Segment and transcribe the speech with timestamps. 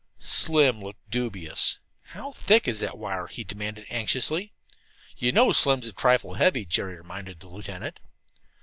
[0.17, 1.77] Slim looked dubious.
[2.01, 4.51] "How thick is that wire?" he demanded anxiously.
[5.15, 7.99] "You know Slim's a trifle heavy," Jerry reminded the lieutenant.